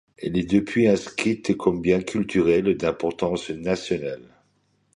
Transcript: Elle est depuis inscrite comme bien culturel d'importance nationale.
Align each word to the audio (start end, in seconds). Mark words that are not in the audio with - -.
Elle 0.17 0.35
est 0.35 0.49
depuis 0.51 0.87
inscrite 0.87 1.55
comme 1.57 1.79
bien 1.79 2.01
culturel 2.01 2.75
d'importance 2.75 3.51
nationale. 3.51 4.31